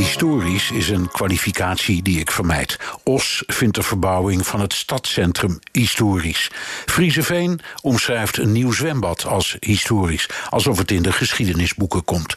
[0.00, 2.78] Historisch is een kwalificatie die ik vermijd.
[3.04, 6.50] Os vindt de verbouwing van het stadscentrum historisch.
[6.86, 12.34] Frieseveen omschrijft een nieuw zwembad als historisch, alsof het in de geschiedenisboeken komt.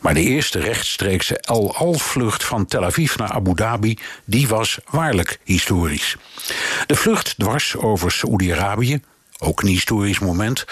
[0.00, 5.38] Maar de eerste rechtstreekse El Al-vlucht van Tel Aviv naar Abu Dhabi, die was waarlijk
[5.44, 6.16] historisch.
[6.86, 9.00] De vlucht dwars over Saoedi-Arabië,
[9.40, 10.64] ook een historisch moment,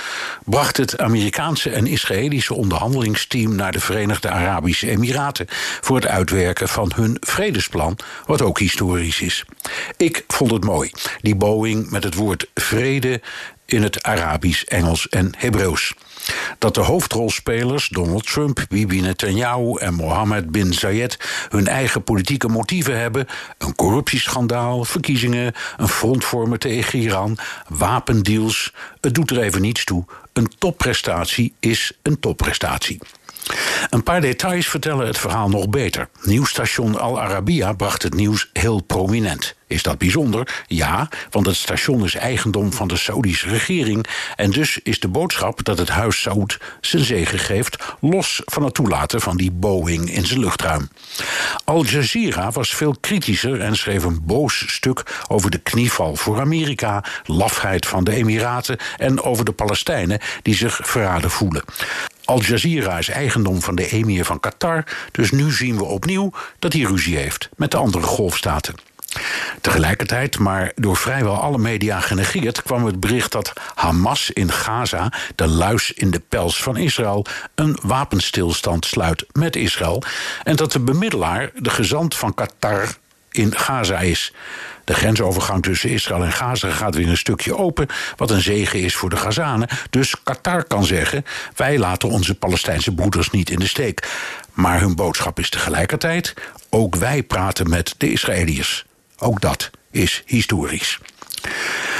[0.44, 5.46] bracht het Amerikaanse en Israëlische onderhandelingsteam naar de Verenigde Arabische Emiraten
[5.80, 9.44] voor het uitwerken van hun vredesplan, wat ook historisch is.
[9.96, 13.20] Ik vond het mooi, die Boeing met het woord vrede
[13.66, 15.94] in het Arabisch, Engels en Hebreeuws.
[16.58, 22.98] Dat de hoofdrolspelers Donald Trump, Bibi Netanyahu en Mohammed bin Zayed hun eigen politieke motieven
[22.98, 23.26] hebben:
[23.58, 28.74] een corruptieschandaal, verkiezingen, een front vormen tegen Iran, wapendeals.
[29.00, 30.04] Het doet er even niets toe.
[30.32, 32.98] Een topprestatie is een topprestatie.
[33.90, 36.08] Een paar details vertellen het verhaal nog beter.
[36.22, 39.56] Nieuwsstation Al Arabiya bracht het nieuws heel prominent.
[39.66, 40.64] Is dat bijzonder?
[40.66, 44.06] Ja, want het station is eigendom van de Saoedische regering.
[44.36, 48.74] En dus is de boodschap dat het huis Saoed zijn zegen geeft, los van het
[48.74, 50.88] toelaten van die Boeing in zijn luchtruim.
[51.64, 57.04] Al Jazeera was veel kritischer en schreef een boos stuk over de knieval voor Amerika,
[57.24, 61.64] lafheid van de Emiraten en over de Palestijnen die zich verraden voelen.
[62.28, 66.72] Al Jazeera is eigendom van de emir van Qatar, dus nu zien we opnieuw dat
[66.72, 68.74] hij ruzie heeft met de andere golfstaten.
[69.60, 75.46] Tegelijkertijd, maar door vrijwel alle media genegeerd, kwam het bericht dat Hamas in Gaza, de
[75.46, 80.02] luis in de pels van Israël, een wapenstilstand sluit met Israël
[80.42, 82.96] en dat de bemiddelaar de gezant van Qatar
[83.38, 84.32] in Gaza is.
[84.84, 88.94] De grensovergang tussen Israël en Gaza gaat weer een stukje open, wat een zegen is
[88.94, 89.68] voor de Gazanen.
[89.90, 91.24] Dus Qatar kan zeggen:
[91.56, 94.08] wij laten onze Palestijnse broeders niet in de steek.
[94.52, 96.34] Maar hun boodschap is tegelijkertijd:
[96.70, 98.84] ook wij praten met de Israëliërs.
[99.18, 100.98] Ook dat is historisch.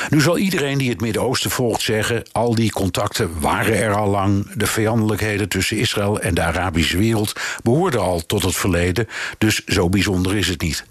[0.08, 4.52] Nu zal iedereen die het Midden-Oosten volgt zeggen: al die contacten waren er al lang.
[4.54, 7.32] De vijandelijkheden tussen Israël en de Arabische wereld
[7.62, 10.84] behoorden al tot het verleden, dus zo bijzonder is het niet.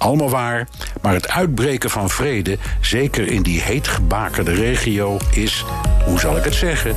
[0.00, 0.68] Allemaal waar,
[1.02, 5.64] maar het uitbreken van vrede, zeker in die heetgebakerde regio, is,
[6.04, 6.96] hoe zal ik het zeggen,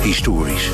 [0.00, 0.68] historisch.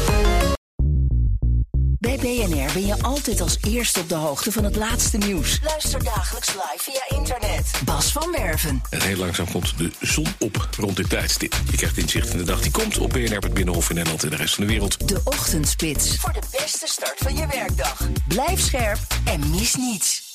[1.99, 5.59] Bij BNR ben je altijd als eerste op de hoogte van het laatste nieuws.
[5.62, 7.81] Luister dagelijks live via internet.
[7.84, 8.83] Bas van Werven.
[8.91, 11.55] En heel langzaam komt de zon op rond dit tijdstip.
[11.71, 14.31] Je krijgt inzicht in de dag die komt op BNR, het Binnenhof in Nederland en
[14.31, 15.09] de rest van de wereld.
[15.09, 16.17] De Ochtendspits.
[16.17, 18.09] Voor de beste start van je werkdag.
[18.28, 20.28] Blijf scherp en mis niets.